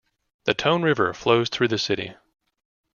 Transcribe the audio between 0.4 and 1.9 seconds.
The Tone River flows through the